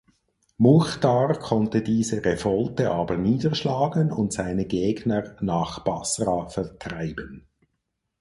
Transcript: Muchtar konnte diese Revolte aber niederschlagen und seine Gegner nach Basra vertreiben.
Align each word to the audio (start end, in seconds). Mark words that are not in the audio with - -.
Muchtar 0.57 1.37
konnte 1.37 1.83
diese 1.83 2.25
Revolte 2.25 2.89
aber 2.89 3.17
niederschlagen 3.17 4.11
und 4.11 4.33
seine 4.33 4.65
Gegner 4.65 5.37
nach 5.41 5.83
Basra 5.83 6.49
vertreiben. 6.49 7.45